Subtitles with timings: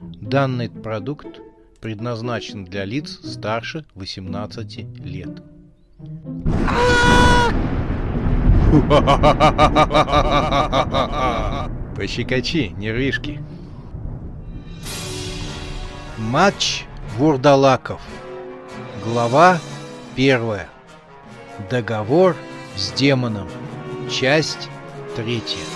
[0.00, 1.40] Данный продукт
[1.80, 5.42] предназначен для лиц старше 18 лет.
[11.96, 13.42] Пощекочи, нервишки.
[16.18, 16.84] Матч
[17.16, 18.02] Вурдалаков.
[19.02, 19.58] Глава
[20.14, 20.68] первая.
[21.70, 22.36] Договор
[22.76, 23.48] с демоном.
[24.10, 24.68] Часть
[25.14, 25.75] третья.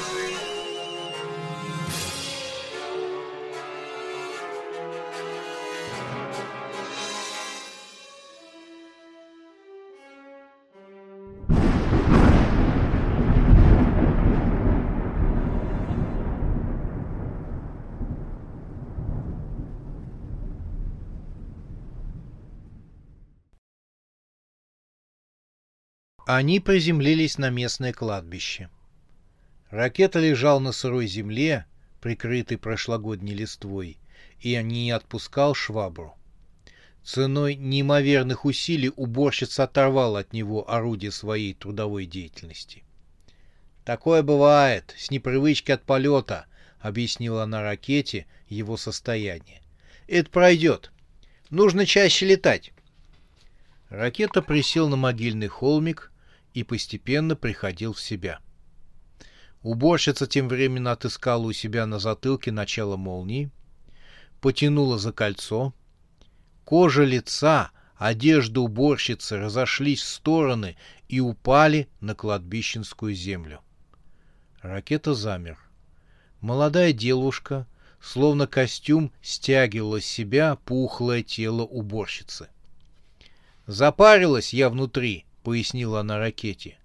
[26.32, 28.70] Они приземлились на местное кладбище.
[29.68, 31.66] Ракета лежал на сырой земле,
[32.00, 33.98] прикрытой прошлогодней листвой,
[34.38, 36.14] и не отпускал швабру.
[37.02, 42.84] Ценой неимоверных усилий уборщица оторвала от него орудие своей трудовой деятельности.
[43.84, 46.46] «Такое бывает, с непривычки от полета»,—
[46.80, 49.62] объяснила она ракете его состояние.
[50.06, 50.92] «Это пройдет.
[51.50, 52.70] Нужно чаще летать».
[53.88, 56.09] Ракета присел на могильный холмик,
[56.54, 58.40] и постепенно приходил в себя.
[59.62, 63.50] Уборщица тем временем отыскала у себя на затылке начало молнии,
[64.40, 65.74] потянула за кольцо.
[66.64, 70.76] Кожа лица, одежда уборщицы разошлись в стороны
[71.08, 73.60] и упали на кладбищенскую землю.
[74.62, 75.58] Ракета замер.
[76.40, 77.66] Молодая девушка,
[78.00, 82.48] словно костюм, стягивала с себя пухлое тело уборщицы.
[83.66, 86.78] «Запарилась я внутри»,— пояснила она ракете.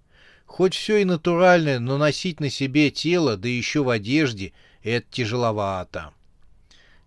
[0.44, 6.12] «Хоть все и натуральное, но носить на себе тело, да еще в одежде, это тяжеловато».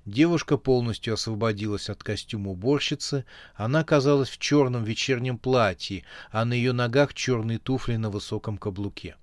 [0.05, 3.25] Девушка полностью освободилась от костюма уборщицы.
[3.53, 9.16] Она казалась в черном вечернем платье, а на ее ногах черные туфли на высоком каблуке.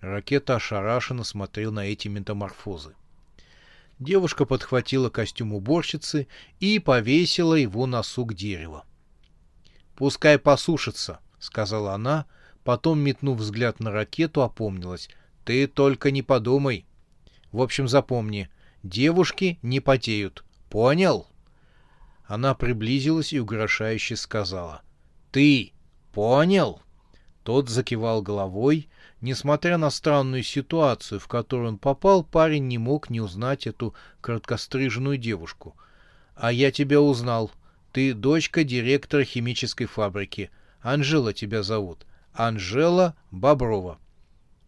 [0.00, 2.94] Ракета ошарашенно смотрел на эти метаморфозы.
[3.98, 6.28] Девушка подхватила костюм уборщицы
[6.60, 8.84] и повесила его на сук дерева.
[9.98, 12.26] «Пускай посушится»,— сказала она,
[12.62, 15.10] потом, метнув взгляд на ракету, опомнилась.
[15.44, 16.86] «Ты только не подумай.
[17.50, 18.48] В общем, запомни,
[18.84, 20.44] девушки не потеют.
[20.70, 21.26] Понял?»
[22.26, 24.82] Она приблизилась и угрожающе сказала.
[25.32, 25.72] «Ты
[26.12, 26.80] понял?»
[27.42, 28.88] Тот закивал головой.
[29.20, 35.18] Несмотря на странную ситуацию, в которую он попал, парень не мог не узнать эту короткостриженную
[35.18, 35.76] девушку.
[36.36, 37.50] «А я тебя узнал»,
[37.98, 40.52] ты дочка директора химической фабрики.
[40.80, 42.06] Анжела тебя зовут.
[42.32, 43.98] Анжела Боброва.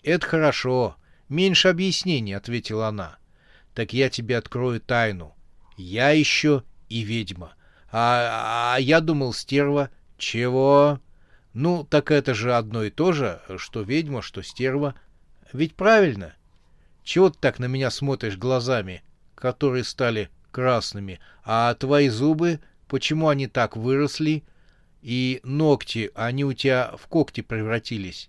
[0.02, 0.96] Это хорошо.
[1.28, 3.18] Меньше объяснений, ответила она.
[3.72, 5.32] Так я тебе открою тайну.
[5.76, 7.54] Я еще и ведьма.
[7.92, 9.90] А, а я думал, стерва.
[10.18, 10.98] Чего?
[11.52, 14.96] Ну, так это же одно и то же, что ведьма, что стерва.
[15.52, 16.34] Ведь правильно?
[17.04, 19.04] Чего ты так на меня смотришь глазами,
[19.36, 22.58] которые стали красными, а твои зубы
[22.90, 24.42] почему они так выросли,
[25.00, 28.28] и ногти, они у тебя в когти превратились.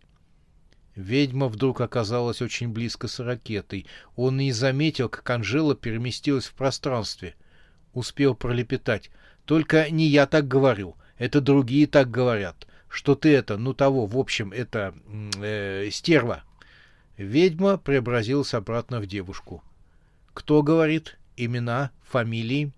[0.96, 3.88] Ведьма вдруг оказалась очень близко с ракетой.
[4.16, 7.34] Он не заметил, как Анжела переместилась в пространстве.
[7.94, 9.10] Успел пролепетать.
[9.46, 12.68] Только не я так говорю, это другие так говорят.
[12.88, 14.94] Что ты это, ну того, в общем, это
[15.42, 16.44] э, стерва.
[17.18, 19.64] Ведьма преобразилась обратно в девушку.
[20.36, 21.18] Кто говорит?
[21.36, 22.72] Имена, фамилии?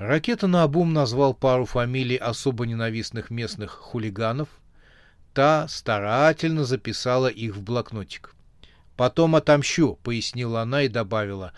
[0.00, 4.48] Ракета наобум назвал пару фамилий особо ненавистных местных хулиганов.
[5.34, 8.34] Та старательно записала их в блокнотик.
[8.96, 11.52] «Потом отомщу»,— пояснила она и добавила.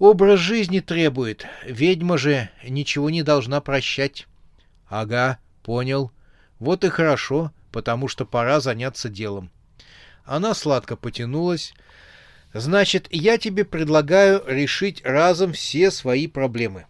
[0.00, 1.46] «Образ жизни требует.
[1.64, 4.26] Ведьма же ничего не должна прощать».
[4.88, 6.10] «Ага, понял.
[6.58, 9.52] Вот и хорошо, потому что пора заняться делом».
[10.24, 11.72] Она сладко потянулась.
[12.52, 16.86] «Значит, я тебе предлагаю решить разом все свои проблемы».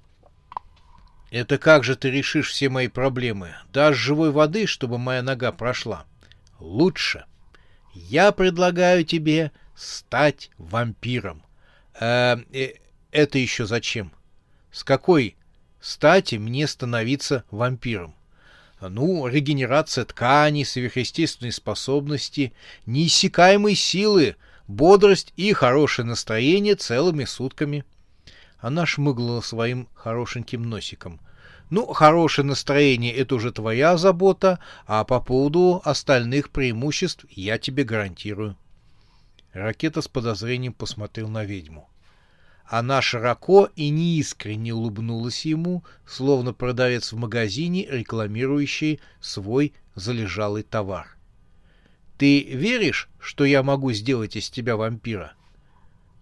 [1.34, 3.56] Это как же ты решишь все мои проблемы?
[3.72, 6.04] Дашь живой воды, чтобы моя нога прошла?
[6.60, 7.24] Лучше.
[7.92, 11.42] Я предлагаю тебе стать вампиром.
[11.98, 12.74] Э, э,
[13.10, 14.12] это еще зачем?
[14.70, 15.34] С какой
[15.80, 18.14] стати мне становиться вампиром?
[18.80, 22.52] Ну, регенерация тканей, сверхъестественные способности,
[22.86, 24.36] неиссякаемые силы,
[24.68, 27.84] бодрость и хорошее настроение целыми сутками.
[28.64, 31.20] Она шмыгнула своим хорошеньким носиком.
[31.68, 38.56] Ну, хорошее настроение— это уже твоя забота, а по поводу остальных преимуществ я тебе гарантирую.
[39.52, 41.90] Ракета с подозрением посмотрел на ведьму.
[42.64, 51.18] Она широко и неискренне улыбнулась ему, словно продавец в магазине, рекламирующий свой залежалый товар.
[52.16, 55.34] «Ты веришь, что я могу сделать из тебя вампира?»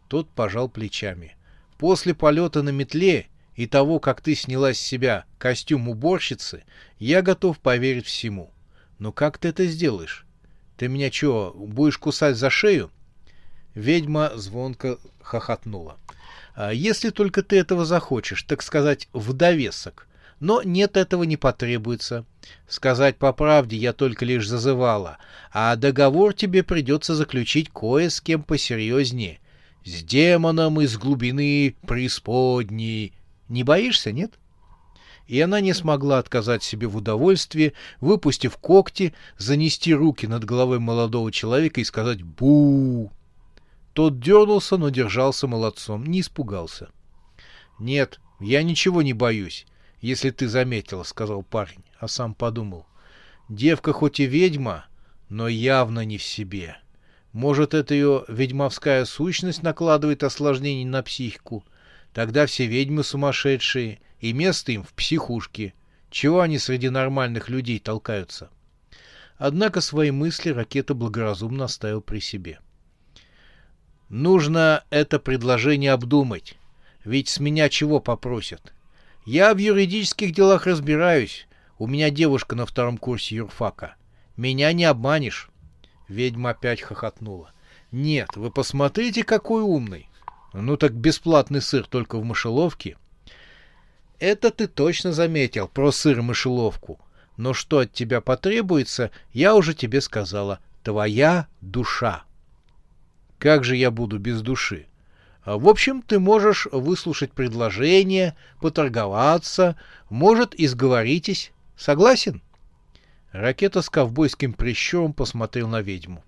[0.08, 1.36] Тот пожал плечами.
[1.82, 3.26] «После полета на метле
[3.56, 6.62] и того, как ты сняла с себя костюм уборщицы,
[7.00, 8.52] я готов поверить всему.
[9.00, 10.24] Но как ты это сделаешь?
[10.76, 12.92] Ты меня что, будешь кусать за шею?»
[13.74, 15.98] Ведьма звонко хохотнула.
[16.54, 20.06] А если только ты этого захочешь, так сказать, в довесок.
[20.38, 22.24] Но нет, этого не потребуется.
[22.68, 25.18] Сказать по правде я только лишь зазывала,
[25.52, 29.40] а договор тебе придется заключить кое с кем посерьезнее.
[29.84, 33.12] С демоном из глубины преисподней.
[33.48, 34.38] Не боишься, нет?
[35.26, 41.32] И она не смогла отказать себе в удовольствии, выпустив когти, занести руки над головой молодого
[41.32, 43.10] человека и сказать «бу».
[43.92, 46.88] Тот дернулся, но держался молодцом, не испугался.—
[47.78, 49.66] Нет, я ничего не боюсь,
[50.00, 52.86] если ты заметила,— сказал парень, а сам подумал.
[53.48, 54.86] Девка хоть и ведьма,
[55.28, 56.76] но явно не в себе.
[57.32, 61.64] Может, это ее ведьмовская сущность накладывает осложнений на психику?
[62.12, 65.74] Тогда все ведьмы сумасшедшие, и место им в психушке.
[66.10, 68.50] Чего они среди нормальных людей толкаются?
[69.38, 72.60] Однако свои мысли ракета благоразумно оставил при себе.—
[74.12, 76.58] Нужно это предложение обдумать.
[77.02, 78.74] Ведь с меня чего попросят?
[79.24, 81.46] Я в юридических делах разбираюсь.
[81.78, 83.94] У меня девушка на втором курсе юрфака.
[84.36, 85.48] Меня не обманешь.
[86.12, 87.52] Ведьма опять хохотнула.
[87.90, 90.08] Нет, вы посмотрите, какой умный.
[90.52, 92.98] Ну так бесплатный сыр только в мышеловке.
[94.18, 97.00] Это ты точно заметил про сыр и мышеловку.
[97.38, 100.60] Но что от тебя потребуется, я уже тебе сказала.
[100.84, 102.24] Твоя душа.
[103.38, 104.86] Как же я буду без души?
[105.46, 109.76] В общем, ты можешь выслушать предложение, поторговаться,
[110.10, 111.52] может, и сговоритесь.
[111.74, 112.42] Согласен?
[113.32, 116.22] Ракета с ковбойским прищуром посмотрел на ведьму.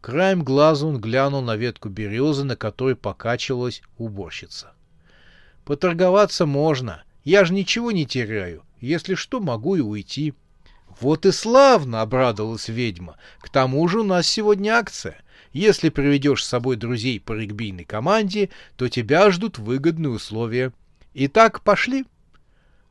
[0.00, 4.72] Краем глаза он глянул на ветку березы, на которой покачивалась уборщица.
[5.64, 7.04] «Поторговаться можно.
[7.22, 8.64] Я же ничего не теряю.
[8.80, 10.34] Если что, могу и уйти».
[11.00, 13.16] «Вот и славно!»— обрадовалась ведьма.
[13.38, 15.16] «К тому же у нас сегодня акция.
[15.52, 20.72] Если приведешь с собой друзей по регбийной команде, то тебя ждут выгодные условия.
[21.14, 22.04] Итак, пошли.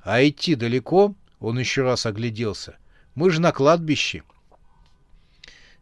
[0.01, 1.15] А идти далеко?
[1.39, 2.77] Он еще раз огляделся.
[3.15, 4.23] Мы же на кладбище.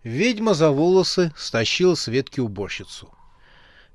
[0.04, 3.14] Ведьма за волосы стащила с ветки уборщицу.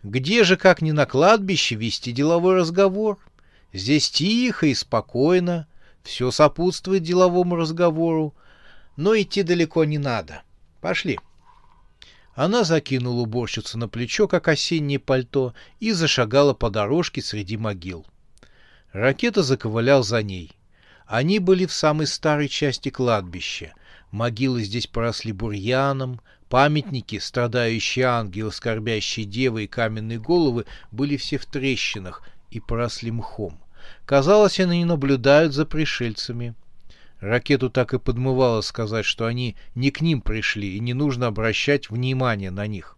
[0.02, 3.18] Где же, как не на кладбище, вести деловой разговор?
[3.72, 5.66] Здесь тихо и спокойно,
[6.02, 8.34] все сопутствует деловому разговору,
[8.96, 10.42] но идти далеко не надо.
[10.80, 11.18] Пошли.—
[12.34, 18.04] она закинула уборщицу на плечо, как осеннее пальто, и зашагала по дорожке среди могил.
[18.92, 20.52] Ракета заковылял за ней.
[21.06, 23.74] Они были в самой старой части кладбища.
[24.10, 31.46] Могилы здесь поросли бурьяном, памятники, страдающие ангелы, скорбящие девы и каменные головы были все в
[31.46, 33.60] трещинах и поросли мхом.
[34.06, 36.54] Казалось, они не наблюдают за пришельцами.
[37.20, 41.90] Ракету так и подмывало сказать, что они не к ним пришли и не нужно обращать
[41.90, 42.96] внимание на них.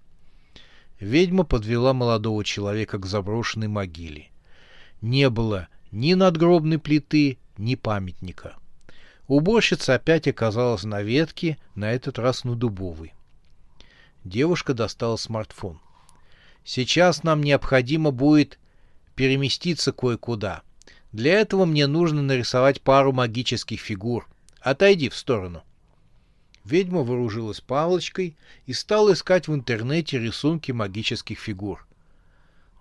[1.01, 4.31] Ведьма подвела молодого человека к заброшенной могиле.
[5.01, 8.57] Не было ни надгробной плиты, ни памятника.
[9.27, 13.13] Уборщица опять оказалась на ветке, на этот раз на дубовой.
[14.25, 15.81] Девушка достала смартфон.
[16.65, 18.59] «Сейчас нам необходимо будет
[19.15, 20.63] переместиться кое-куда.
[21.13, 24.29] Для этого мне нужно нарисовать пару магических фигур.
[24.61, 25.63] Отойди в сторону.
[26.65, 28.37] Ведьма вооружилась палочкой
[28.67, 31.87] и стала искать в интернете рисунки магических фигур.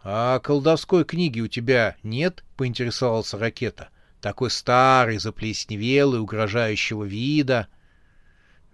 [0.04, 3.90] «А колдовской книги у тебя нет?»— поинтересовался Ракета.
[4.26, 7.68] «Такой старый, заплесневелый, угрожающего вида».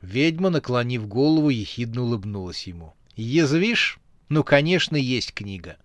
[0.01, 2.95] Ведьма, наклонив голову, ехидно улыбнулась ему.
[3.17, 3.99] «Язвишь?
[4.29, 5.75] Ну, конечно, есть книга.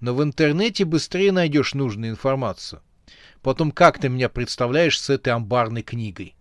[0.00, 2.80] Но в интернете быстрее найдешь нужную информацию.
[3.42, 6.34] Потом как ты меня представляешь с этой амбарной книгой?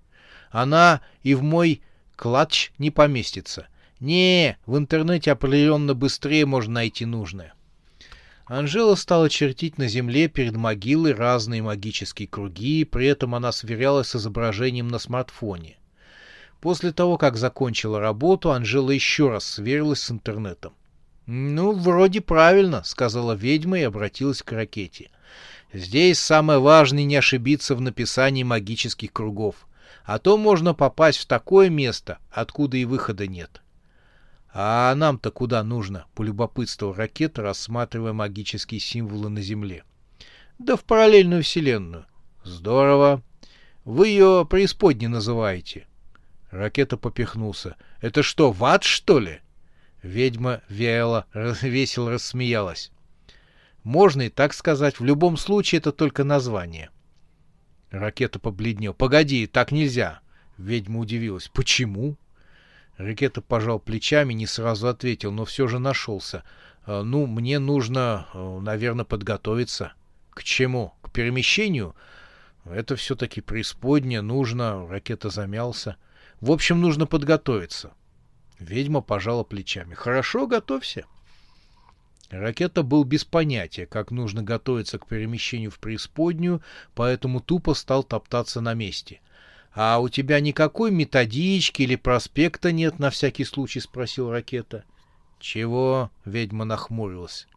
[0.50, 1.82] Она и в мой
[2.16, 3.68] клатч не поместится.
[4.00, 7.54] Не, в интернете определенно быстрее можно найти нужное.
[8.50, 14.16] Анжела стала чертить на земле перед могилой разные магические круги, при этом она сверялась с
[14.16, 15.78] изображением на смартфоне.
[16.60, 20.74] После того, как закончила работу, Анжела еще раз сверилась с интернетом.
[21.28, 25.12] «Ну, вроде правильно»,— сказала ведьма и обратилась к ракете.
[25.72, 29.68] Здесь самое важное не ошибиться в написании магических кругов,
[30.06, 33.62] а то можно попасть в такое место, откуда и выхода нет.
[34.52, 39.84] «А нам-то куда нужно?»— полюбопытствовал ракета, рассматривая магические символы на Земле.
[40.58, 42.06] «Да в параллельную вселенную».
[42.44, 43.22] «Здорово.
[43.86, 45.88] Вы ее преисподней называете».
[46.50, 47.76] Ракета попихнулся.
[48.02, 49.42] «Это что, в ад, что ли?»
[50.02, 52.92] Ведьма Виэла весело рассмеялась.
[53.84, 55.00] «Можно и так сказать.
[55.00, 56.90] В любом случае это только название».
[57.92, 58.94] Ракета побледнел.
[58.94, 60.22] «Погоди, так нельзя!»
[60.58, 61.50] Ведьма удивилась.
[61.54, 62.18] «Почему?»
[63.00, 66.44] Ракета пожал плечами, не сразу ответил, но все же нашелся.
[66.86, 69.94] «Э, «Ну, мне нужно, э, наверное, подготовиться».
[70.32, 70.94] «К чему?
[71.02, 71.96] К перемещению?»
[72.66, 75.96] «Это все-таки преисподня, нужно...» Ракета замялся.
[76.42, 77.94] «В общем, нужно подготовиться».
[78.60, 79.94] Ведьма пожала плечами.
[79.94, 81.06] «Хорошо, готовься».
[82.30, 86.62] Ракета был без понятия, как нужно готовиться к перемещению в преисподнюю,
[86.96, 89.22] поэтому тупо стал топтаться на месте.
[89.74, 94.84] «А у тебя никакой методички или проспекта нет, на всякий случай?»— спросил Ракета.
[95.40, 97.48] «Чего?»— ведьма нахмурилась.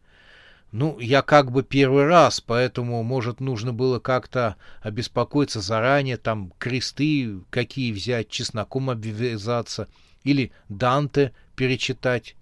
[0.72, 7.40] «Ну, я как бы первый раз, поэтому, может, нужно было как-то обеспокоиться заранее, там, кресты
[7.50, 9.88] какие взять, чесноком обвязаться
[10.22, 12.36] или Данте перечитать».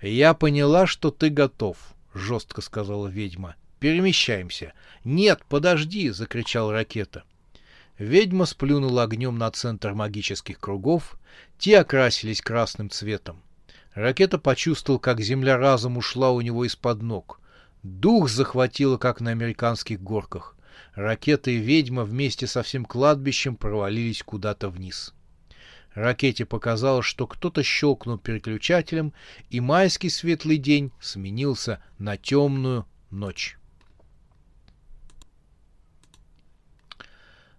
[0.00, 1.76] «Я поняла, что ты готов»,—
[2.14, 3.56] жестко сказала ведьма.
[3.80, 4.72] «Перемещаемся».
[5.04, 7.24] «Нет, подожди!»— закричал ракета.
[7.98, 11.18] Ведьма сплюнула огнем на центр магических кругов,
[11.58, 13.42] те окрасились красным цветом.
[13.94, 17.40] Ракета почувствовал, как земля разом ушла у него из-под ног.
[17.82, 20.54] Дух захватило, как на американских горках.
[20.94, 25.14] Ракета и ведьма вместе со всем кладбищем провалились куда-то вниз.
[25.94, 29.14] Ракете показалось, что кто-то щелкнул переключателем,
[29.48, 33.56] и майский светлый день сменился на темную ночь.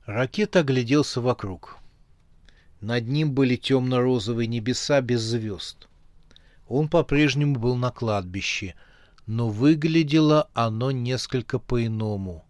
[0.08, 1.80] Ракета огляделся вокруг.
[2.80, 5.90] Над ним были темно-розовые небеса без звезд.
[6.70, 8.76] Он по-прежнему был на кладбище,
[9.26, 12.46] но выглядело оно несколько по-иному.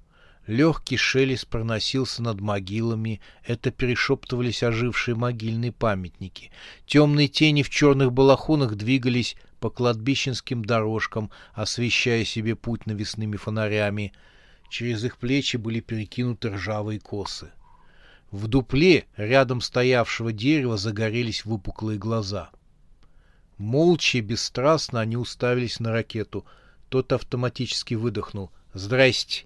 [0.46, 6.52] Легкий шелест проносился над могилами, это перешептывались ожившие могильные памятники.
[6.86, 14.14] Темные тени в черных балахонах двигались по кладбищенским дорожкам, освещая себе путь навесными фонарями.
[14.70, 17.52] Через их плечи были перекинуты ржавые косы.
[18.32, 22.50] В дупле рядом стоявшего дерева загорелись выпуклые глаза.
[23.58, 26.46] Молча и бесстрастно они уставились на ракету.
[26.90, 28.52] Тот автоматически выдохнул.
[28.74, 29.46] «Здрасте!»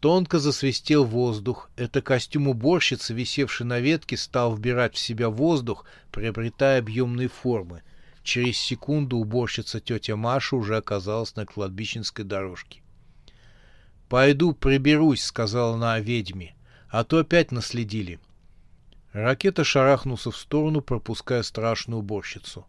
[0.00, 1.70] Тонко засвистел воздух.
[1.76, 7.82] Это костюм уборщицы, висевший на ветке, стал вбирать в себя воздух, приобретая объемные формы.
[8.22, 12.83] Через секунду уборщица тетя Маша уже оказалась на кладбищенской дорожке.
[14.08, 16.54] «Пойду приберусь»,— сказала она ведьме,—
[16.88, 18.20] «а то опять наследили».
[19.12, 22.66] Ракета шарахнулся в сторону, пропуская страшную уборщицу.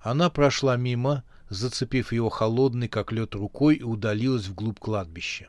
[0.00, 5.48] Она прошла мимо, зацепив его холодной, как лед, рукой и удалилась вглубь кладбища.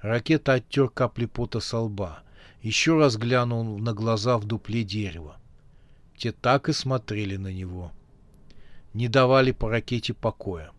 [0.00, 2.20] Ракета оттер капли пота со лба.
[2.62, 5.36] Еще раз глянул на глаза в дупле дерева.
[6.16, 7.92] Те так и смотрели на него.
[8.94, 10.72] Не давали по ракете покоя.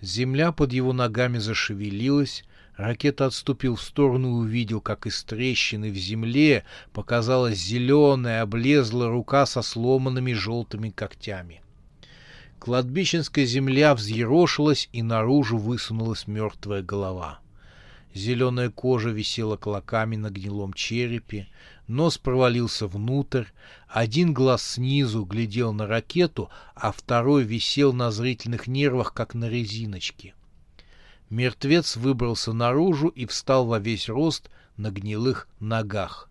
[0.00, 2.44] Земля под его ногами зашевелилась,
[2.80, 9.44] Ракета отступил в сторону и увидел, как из трещины в земле показалась зеленая, облезлая рука
[9.44, 11.60] со сломанными желтыми когтями.
[12.58, 17.40] Кладбищенская земля взъерошилась, и наружу высунулась мертвая голова.
[18.14, 21.48] Зеленая кожа висела клоками на гнилом черепе,
[21.86, 23.44] нос провалился внутрь,
[23.88, 30.32] один глаз снизу глядел на ракету, а второй висел на зрительных нервах, как на резиночке.
[31.30, 36.28] Мертвец выбрался наружу и встал во весь рост на гнилых ногах.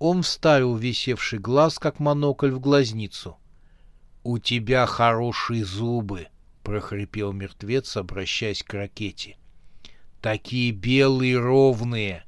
[0.00, 3.36] Он вставил висевший глаз, как монокль, в глазницу.—
[4.24, 6.26] У тебя хорошие зубы,—
[6.64, 9.36] прохрипел мертвец, обращаясь к ракете.—
[10.20, 12.24] Такие белые ровные.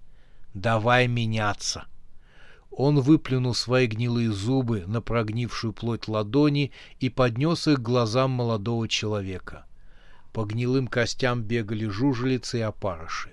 [0.55, 1.87] Давай меняться.
[2.71, 8.87] Он выплюнул свои гнилые зубы на прогнившую плоть ладони и поднес их к глазам молодого
[8.87, 9.67] человека.
[10.39, 13.33] По гнилым костям бегали жужелицы и опарыши.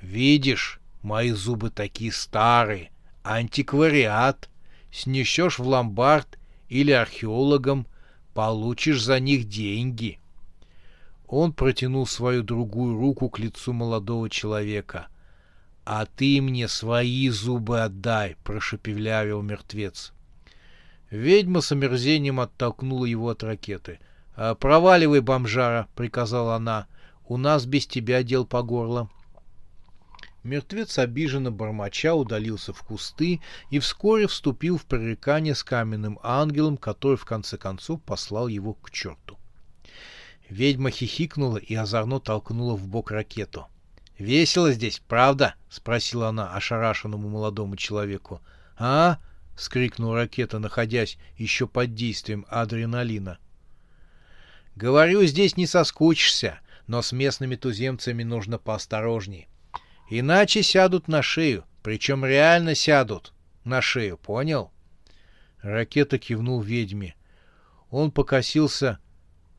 [0.00, 2.90] «Видишь, мои зубы такие старые,
[3.22, 4.48] антиквариат.
[4.90, 6.38] Снесешь в ломбард
[6.70, 7.86] или археологам,
[8.32, 10.18] получишь за них деньги».
[11.26, 15.08] Он протянул свою другую руку к лицу молодого человека.
[15.84, 20.14] «А ты мне свои зубы отдай!»— прошепелявил мертвец.
[21.10, 23.98] Ведьма с омерзением оттолкнула его от ракеты.
[24.36, 26.86] «А, «Проваливай, бомжара!»— приказала она.
[27.26, 29.08] «У нас без тебя дел по горло».
[30.42, 33.40] Мертвец обиженно бормоча удалился в кусты
[33.70, 38.92] и вскоре вступил в пререкание с каменным ангелом, который в конце концов послал его к
[38.92, 39.38] черту.
[40.48, 43.66] Ведьма хихикнула и озорно толкнула в бок ракету.
[44.18, 48.40] «Весело здесь, правда?»— спросила она ошарашенному молодому человеку.
[48.78, 49.18] «А?»—
[49.56, 53.38] скрикнул ракета, находясь еще под действием адреналина.
[54.76, 59.48] «Говорю, здесь не соскучишься, но с местными туземцами нужно поосторожней.
[60.10, 63.32] Иначе сядут на шею, причем реально сядут
[63.64, 64.70] на шею, понял?»
[65.62, 67.16] Ракета кивнул ведьме.
[67.90, 68.98] Он покосился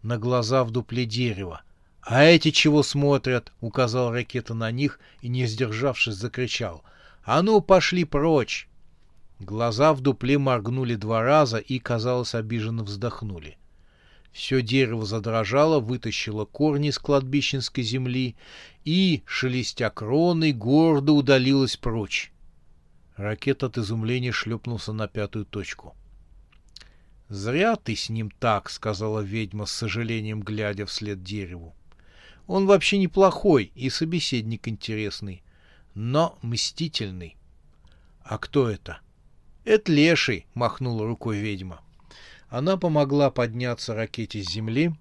[0.03, 1.63] на глаза в дупле дерева.
[2.01, 6.83] «А эти чего смотрят?»— указал ракета на них и, не сдержавшись, закричал.
[7.23, 8.69] «А ну, пошли прочь!»
[9.39, 13.57] Глаза в дупле моргнули два раза и, казалось, обиженно вздохнули.
[14.37, 18.35] Все дерево задрожало, вытащило корни из кладбищенской земли
[18.85, 22.31] и, шелестя кроной, гордо удалилось прочь.
[23.15, 25.95] Ракет от изумления шлепнулся на пятую точку.
[27.29, 31.75] «Зря ты с ним так»,— сказала ведьма с сожалением, глядя вслед дереву.
[32.45, 35.41] «Он вообще неплохой и собеседник интересный,
[35.95, 37.37] но мстительный».
[38.21, 38.99] «А кто это?»
[39.65, 41.81] «Это леший»,— махнула рукой ведьма.
[42.49, 44.93] Она помогла подняться ракете с земли.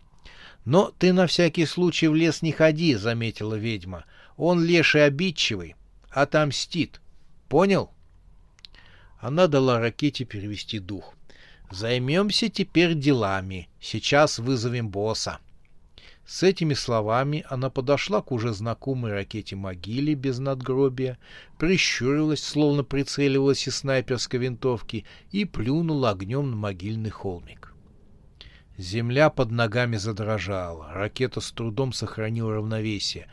[0.65, 4.05] «Но ты на всякий случай в лес не ходи»,— заметила ведьма.
[4.37, 5.76] «Он леший обидчивый,
[6.11, 7.00] отомстит.
[7.49, 7.91] Понял?»
[9.21, 11.15] Она дала ракете перевести дух.
[11.71, 13.69] Займемся теперь делами.
[13.81, 15.38] Сейчас вызовем босса.
[16.26, 21.18] С этими словами она подошла к уже знакомой ракете могиле без надгробия,
[21.56, 27.73] прищурилась, словно прицеливалась из снайперской винтовки, и плюнула огнем на могильный холмик.
[28.76, 33.28] Земля под ногами задрожала, ракета с трудом сохранила равновесие.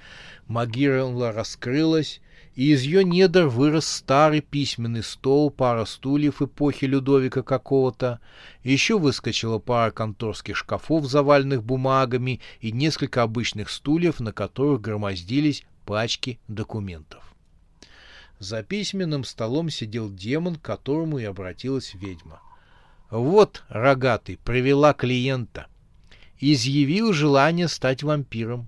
[0.46, 2.22] Могила раскрылась,
[2.56, 8.20] и из ее недр вырос старый письменный стол, пара стульев эпохи Людовика какого-то,
[8.64, 16.40] еще выскочила пара конторских шкафов, заваленных бумагами, и несколько обычных стульев, на которых громоздились пачки
[16.48, 17.24] документов.
[18.38, 22.42] За письменным столом сидел демон, к которому и обратилась ведьма.
[23.10, 25.68] Вот, рогатый, привела клиента.
[26.40, 28.68] Изъявил желание стать вампиром.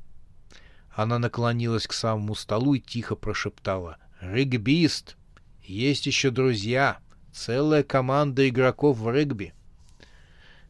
[0.95, 3.97] Она наклонилась к самому столу и тихо прошептала.
[4.21, 5.17] «Регбист!
[5.61, 6.99] Есть еще друзья!
[7.33, 9.53] Целая команда игроков в регби!»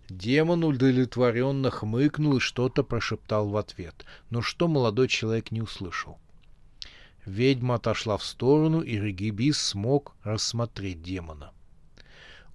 [0.09, 6.17] Демон удовлетворенно хмыкнул и что-то прошептал в ответ, но что молодой человек не услышал.
[7.25, 11.51] Ведьма отошла в сторону, и регибис смог рассмотреть демона.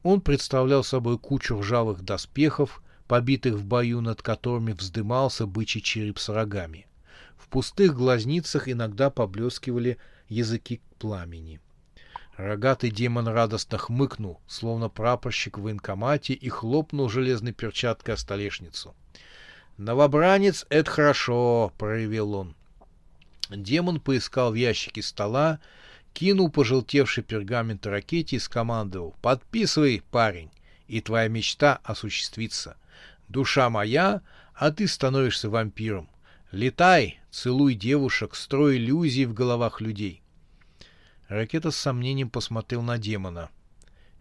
[0.03, 6.29] Он представлял собой кучу ржавых доспехов, побитых в бою, над которыми вздымался бычий череп с
[6.29, 6.87] рогами.
[7.51, 11.61] Пустых глазницах иногда поблескивали языки пламени.
[12.37, 18.95] Рогатый демон радостно хмыкнул, словно прапорщик в военкомате, и хлопнул железной перчаткой о столешницу.
[19.77, 22.55] «Новобранец— это хорошо»,— проявил он.
[23.51, 25.59] Демон поискал в ящике стола,
[26.13, 29.17] кинул пожелтевший пергамент ракете и скомандовал.
[29.23, 30.51] «Подписывай, парень,
[30.87, 32.77] и твоя мечта осуществится.
[33.29, 34.23] Душа моя,
[34.55, 36.09] а ты становишься вампиром.
[36.53, 40.21] Летай, целуй девушек, строй иллюзии в головах людей.
[41.29, 43.51] Ракета с сомнением посмотрел на демона.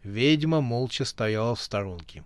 [0.03, 2.23] Ведьма молча стояла в сторонке.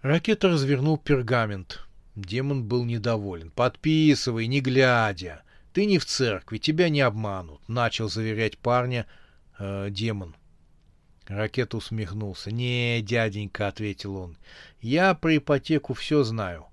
[0.00, 1.86] Ракета развернул пергамент.
[2.14, 3.50] Демон был недоволен.
[3.50, 5.42] «Подписывай, не глядя.
[5.74, 9.06] Ты не в церкви, тебя не обманут»,— начал заверять парня
[9.58, 10.34] э, демон.
[11.26, 12.50] Ракета усмехнулся.
[12.50, 14.38] «Не, дяденька»,— ответил он,—
[14.80, 16.66] «я про ипотеку все знаю.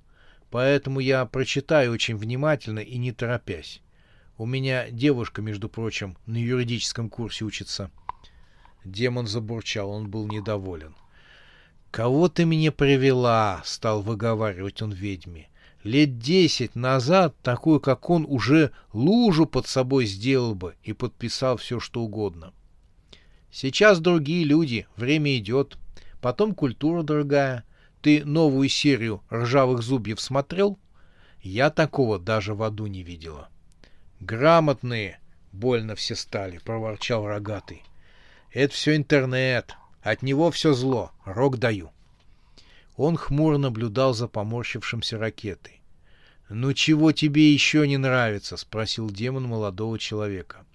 [0.53, 3.81] Поэтому я прочитаю очень внимательно и не торопясь.
[4.37, 7.89] У меня девушка, между прочим, на юридическом курсе учится.
[8.85, 10.93] Демон забурчал, он был недоволен.
[11.89, 15.49] «Кого ты мне привела?»— стал выговаривать он ведьме.
[15.83, 21.79] «Лет десять назад такую, как он, уже лужу под собой сделал бы и подписал все,
[21.79, 22.53] что угодно.
[23.49, 25.79] Сейчас другие люди, время идет,
[26.21, 27.63] потом культура другая,
[28.03, 30.77] ты новую серию «Ржавых зубьев» смотрел?
[31.41, 33.47] Я такого даже в аду не видела.
[34.19, 35.21] Грамотные,
[35.53, 37.81] больно все стали, проворчал рогатый.
[38.51, 41.91] Это все интернет, от него все зло, рог даю.
[42.97, 45.81] Он хмуро наблюдал за поморщившимся ракетой.
[46.49, 50.65] «Ну чего тебе еще не нравится?»— спросил демон молодого человека.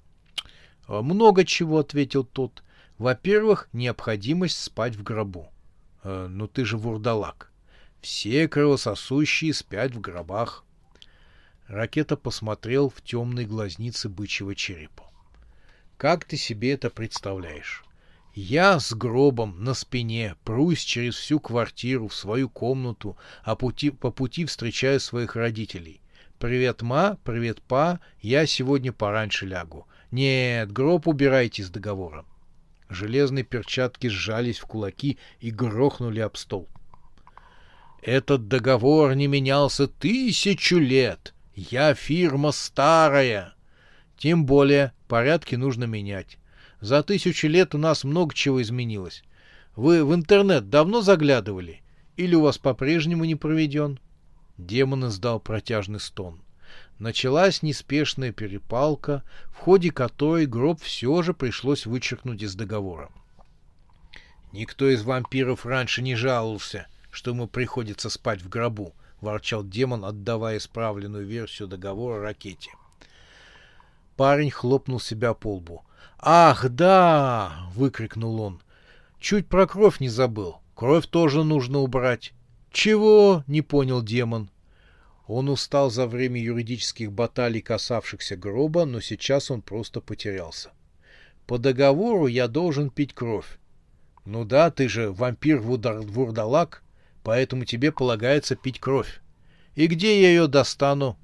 [0.88, 2.62] «Много чего»,— ответил тот.
[2.96, 5.52] «Во-первых, необходимость спать в гробу.
[6.04, 7.50] Э, ну ты же вурдалак.
[8.00, 10.64] Все кровососущие спят в гробах.
[11.66, 15.04] Ракета посмотрел в темные глазницы бычьего черепа.
[15.96, 17.84] Как ты себе это представляешь?
[18.34, 24.12] Я с гробом на спине прусь через всю квартиру в свою комнату, а пути, по
[24.12, 26.00] пути встречаю своих родителей.
[26.38, 29.88] «Привет, ма, привет, па, я сегодня пораньше лягу».
[30.12, 32.24] «Нет, гроб убирайте с договора».
[32.88, 36.68] Железные перчатки сжались в кулаки и грохнули об стол.
[38.02, 41.34] «Этот договор не менялся тысячу лет.
[41.54, 43.54] Я фирма старая.
[44.16, 46.38] Тем более порядки нужно менять.
[46.80, 49.22] За тысячу лет у нас много чего изменилось.
[49.76, 51.82] Вы в интернет давно заглядывали?
[52.16, 53.98] Или у вас по-прежнему не проведен?»
[54.56, 56.40] Демон издал протяжный стон.
[56.98, 63.10] Началась неспешная перепалка, в ходе которой гроб все же пришлось вычеркнуть из договора.
[64.52, 70.56] «Никто из вампиров раньше не жаловался, что ему приходится спать в гробу»,— ворчал демон, отдавая
[70.56, 72.72] исправленную версию договора ракете.
[74.16, 75.84] Парень хлопнул себя по лбу.
[76.18, 78.60] «Ах, да!»— выкрикнул он.
[79.20, 80.58] «Чуть про кровь не забыл.
[80.74, 82.32] Кровь тоже нужно убрать».
[82.72, 84.50] «Чего?»— не понял демон.
[85.28, 90.70] Он устал за время юридических баталий, касавшихся гроба, но сейчас он просто потерялся.
[91.46, 93.58] По договору я должен пить кровь.
[94.24, 96.82] Ну да, ты же вампир-вурдалак,
[97.22, 99.20] поэтому тебе полагается пить кровь.
[99.74, 101.18] И где я ее достану?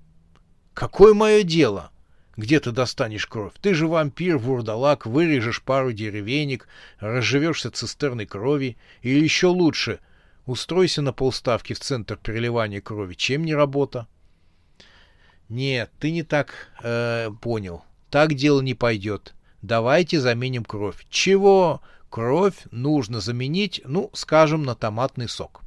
[0.74, 1.90] Какое мое дело?
[2.36, 3.54] Где ты достанешь кровь?
[3.62, 10.00] Ты же вампир, вурдалак, вырежешь пару деревенек, разживешься цистерной крови, или еще лучше—
[10.46, 13.14] Устройся на полставки в центр переливания крови.
[13.14, 14.06] Чем не работа?
[15.48, 17.84] Нет, ты не так э, понял.
[18.10, 19.34] Так дело не пойдет.
[19.62, 21.06] Давайте заменим кровь.
[21.08, 21.80] Чего?
[22.10, 25.62] Кровь нужно заменить, ну, скажем, на томатный сок.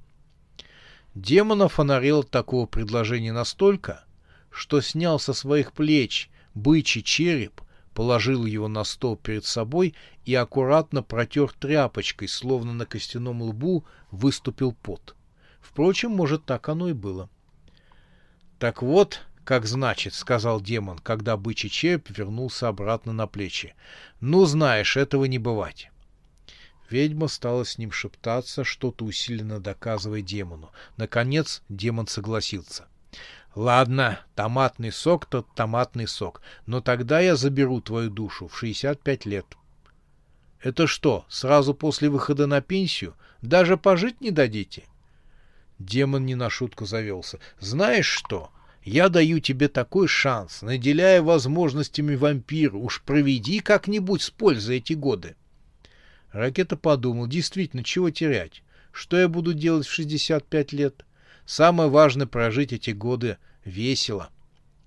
[1.15, 4.05] Демона фонарил от такого предложения настолько,
[4.51, 7.61] что снял со своих плеч бычий череп
[7.97, 13.85] положил его на стол перед собой и аккуратно протер тряпочкой, словно на костяном лбу
[14.17, 15.15] выступил пот.
[15.61, 17.29] Впрочем, может, так оно и было.
[18.59, 23.75] «Так вот, как значит»,— сказал демон, когда бычий череп вернулся обратно на плечи.
[24.19, 25.89] «Ну, знаешь, этого не бывать».
[26.89, 30.71] Ведьма стала с ним шептаться, что-то усиленно доказывая демону.
[30.95, 32.87] Наконец демон согласился—
[33.57, 39.47] Ладно, томатный сок тот томатный сок, но тогда я заберу твою душу в 65 лет.
[40.61, 43.15] Это что, сразу после выхода на пенсию?
[43.41, 44.83] Даже пожить не дадите?
[45.79, 47.39] Демон не на шутку завелся.
[47.59, 48.49] Знаешь что?
[48.83, 52.75] Я даю тебе такой шанс, наделяя возможностями вампира.
[52.77, 55.35] Уж проведи как-нибудь с пользой эти годы.
[56.31, 58.63] Ракета подумал, действительно, чего терять?
[58.91, 61.05] Что я буду делать в 65 лет?
[61.45, 64.29] Самое важное прожить эти годы весело.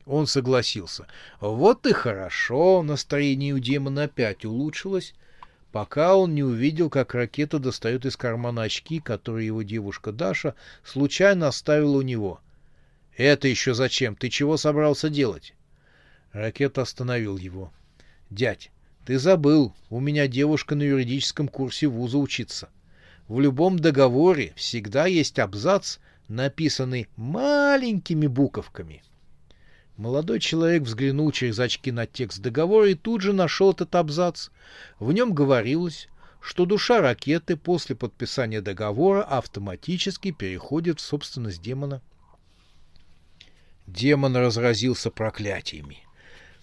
[0.06, 1.06] Он согласился.
[1.40, 5.14] Вот и хорошо, настроение у демона опять улучшилось,
[5.72, 10.54] пока он не увидел, как ракета достает из кармана очки, которые его девушка Даша
[10.84, 12.40] случайно оставила у него.
[13.16, 14.16] «Это еще зачем?
[14.16, 15.54] Ты чего собрался делать?»
[16.32, 17.72] Ракета остановил его.
[18.30, 18.70] «Дядь,
[19.04, 22.68] ты забыл, у меня девушка на юридическом курсе вуза учится.
[23.28, 29.02] В любом договоре всегда есть абзац, написанный маленькими буковками.
[30.00, 34.48] Молодой человек взглянул через очки на текст договора и тут же нашел этот абзац.
[34.98, 36.08] В нем говорилось,
[36.40, 42.00] что душа ракеты после подписания договора автоматически переходит в собственность демона.
[43.86, 45.98] Демон разразился проклятиями.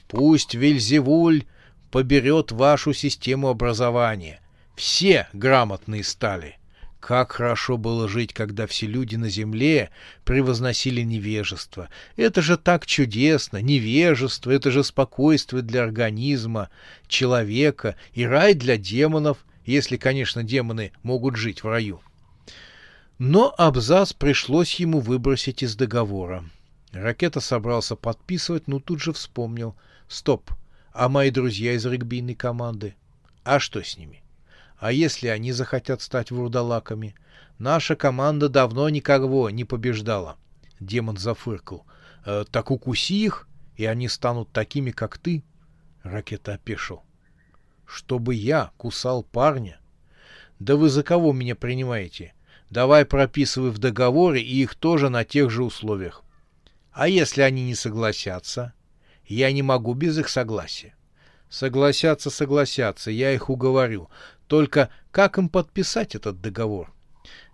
[0.07, 1.43] «Пусть Вельзевуль
[1.91, 4.41] поберет вашу систему образования.
[4.75, 6.56] Все грамотные стали.
[6.99, 9.91] Как хорошо было жить, когда все люди на земле
[10.23, 11.89] превозносили невежество.
[12.15, 13.61] Это же так чудесно!
[13.61, 16.69] Невежество— это же спокойствие для организма,
[17.07, 22.01] человека и рай для демонов, если, конечно, демоны могут жить в раю.
[23.19, 26.45] Но абзац пришлось ему выбросить из договора.
[26.91, 29.75] Ракета собрался подписывать, но тут же вспомнил.
[30.07, 30.51] Стоп,
[30.93, 32.95] а мои друзья из регбийной команды?
[33.43, 34.23] А что с ними?
[34.77, 37.15] А если они захотят стать вурдалаками?
[37.57, 40.37] Наша команда давно никого не побеждала.
[40.79, 41.85] Демон зафыркал.
[42.25, 45.43] «Э, так укуси их, и они станут такими, как ты.
[46.03, 47.03] Ракета опешил.
[47.85, 49.79] Чтобы я кусал парня?
[50.59, 52.33] Да вы за кого меня принимаете?
[52.69, 56.23] Давай прописывай в договоре и их тоже на тех же условиях.
[56.91, 58.73] А если они не согласятся?
[59.25, 60.95] Я не могу без их согласия.
[61.49, 64.09] Согласятся, согласятся, я их уговорю.
[64.47, 66.93] Только как им подписать этот договор?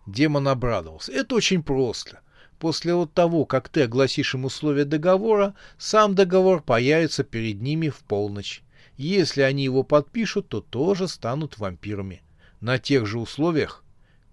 [0.05, 1.11] Демон обрадовался.
[1.11, 2.21] Это очень просто.
[2.59, 7.99] после вот того, как ты огласишь им условия договора, сам договор появится перед ними в
[7.99, 8.63] полночь.
[8.95, 12.21] Если они его подпишут, то тоже станут вампирами.
[12.61, 13.83] На тех же условиях?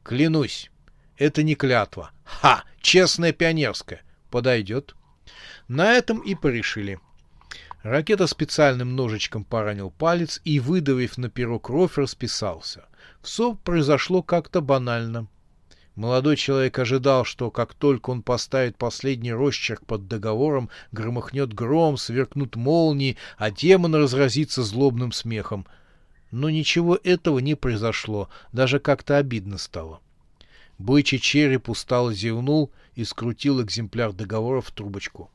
[0.04, 0.70] Клянусь,
[1.16, 2.12] это не клятва.
[2.24, 2.64] Ха!
[2.80, 4.02] Честная пионерская.
[4.30, 4.94] Подойдет.
[5.66, 7.00] На этом и порешили.
[7.82, 12.84] Ракета специальным ножичком поранил палец и, выдавив на перо кровь, расписался.
[13.22, 15.28] Все произошло как-то банально.
[15.94, 22.54] Молодой человек ожидал, что как только он поставит последний росчерк под договором, громыхнет гром, сверкнут
[22.54, 25.66] молнии, а демон разразится злобным смехом.
[26.30, 30.00] Но ничего этого не произошло, даже как-то обидно стало.
[30.78, 35.30] Бычий череп устало зевнул и скрутил экземпляр договора в трубочку.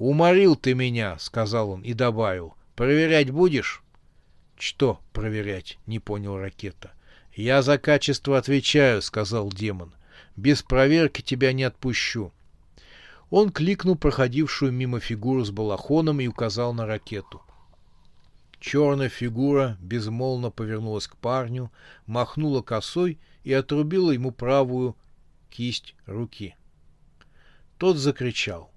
[0.00, 2.54] «Уморил ты меня»,— сказал он и добавил.
[2.74, 3.82] «Проверять будешь?»
[4.58, 6.92] «Что проверять?»— не понял ракета.
[7.34, 9.92] «Я за качество отвечаю»,— сказал демон.
[10.36, 12.32] «Без проверки тебя не отпущу».
[13.28, 17.42] Он кликнул проходившую мимо фигуру с балахоном и указал на ракету.
[18.58, 21.70] Черная фигура безмолвно повернулась к парню,
[22.06, 24.96] махнула косой и отрубила ему правую
[25.50, 26.56] кисть руки.
[27.76, 28.69] Тот закричал.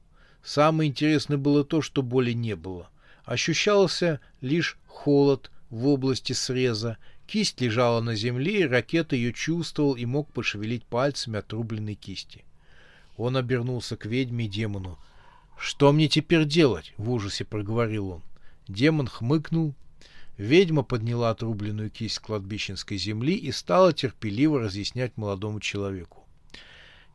[0.43, 2.89] Самое интересное было то, что боли не было.
[3.25, 10.06] Ощущался лишь холод в области среза Кисть лежала на земле, и ракета ее чувствовал и
[10.06, 12.43] мог пошевелить пальцами отрубленной кисти.
[13.17, 14.99] Он обернулся к ведьме и демону.
[15.58, 18.21] «Что мне теперь делать?»— в ужасе проговорил он.
[18.67, 19.73] Демон хмыкнул.
[20.38, 26.22] Ведьма подняла отрубленную кисть кладбищенской земли и стала терпеливо разъяснять молодому человеку.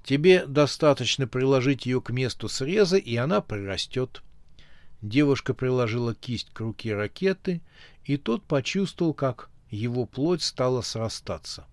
[0.08, 4.22] «Тебе достаточно приложить ее к месту среза, и она прирастет».
[5.02, 7.60] Девушка приложила кисть к руке ракеты,
[8.04, 11.66] и тот почувствовал, как его плоть стала срастаться.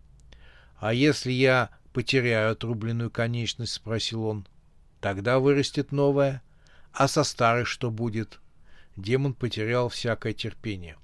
[0.76, 4.46] «А если я потеряю отрубленную конечность?»— спросил он.
[5.00, 6.42] «Тогда вырастет новая.
[6.92, 8.42] А со старой что будет?»
[8.98, 10.98] Демон потерял всякое терпение.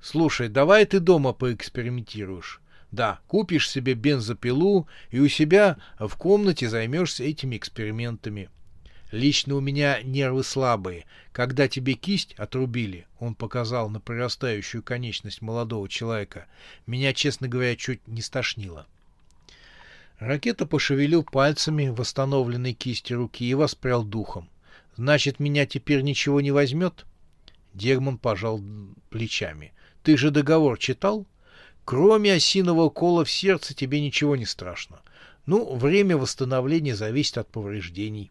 [0.00, 2.62] «Слушай, давай ты дома поэкспериментируешь.
[2.92, 8.48] Да, купишь себе бензопилу и у себя в комнате займешься этими экспериментами.
[9.12, 11.06] Лично у меня нервы слабые.
[11.32, 16.46] Когда тебе кисть отрубили, он показал на прирастающую конечность молодого человека,
[16.86, 18.86] меня, честно говоря, чуть не стошнило.
[20.18, 24.48] Ракета пошевелил пальцами восстановленной кисти руки и воспрял духом.
[24.96, 27.06] «Значит, меня теперь ничего не возьмет?»
[27.72, 28.60] Дегман пожал
[29.08, 29.72] плечами.
[30.02, 31.26] «Ты же договор читал?
[31.90, 35.00] Кроме осиного кола в сердце тебе ничего не страшно.
[35.44, 38.30] Ну, время восстановления зависит от повреждений».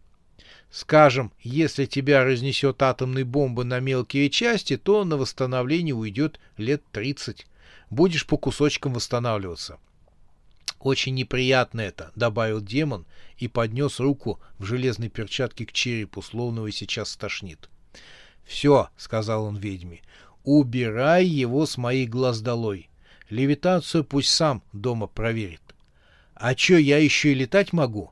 [0.71, 7.47] Скажем, если тебя разнесет атомной бомбой на мелкие части, то на восстановление уйдет лет 30.
[7.89, 9.77] Будешь по кусочкам восстанавливаться.
[10.79, 13.05] Очень неприятно это, добавил демон
[13.37, 17.69] и поднес руку в железной перчатке к черепу, словно его сейчас стошнит.
[18.45, 19.99] Все, сказал он ведьме,
[20.45, 22.88] убирай его с моих глаз долой.
[23.29, 25.61] Левитацию пусть сам дома проверит.
[26.33, 28.11] А чё, я еще и летать могу?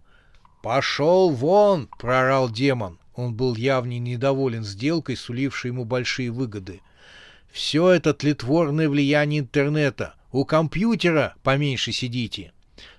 [0.61, 2.99] «Пошел вон!»— прорал демон.
[3.15, 6.81] Он был явно недоволен сделкой, сулившей ему большие выгоды.
[7.49, 10.15] «Все это тлетворное влияние интернета.
[10.31, 12.51] У компьютера поменьше сидите».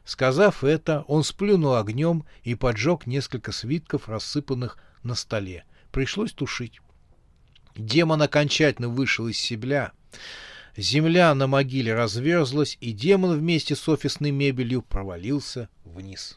[0.05, 5.65] Сказав это, он сплюнул огнем и поджег несколько свитков, рассыпанных на столе.
[5.93, 6.81] Пришлось тушить.
[7.77, 9.93] Демон окончательно вышел из себя.
[10.81, 16.37] Земля на могиле разверзлась, и демон вместе с офисной мебелью провалился вниз.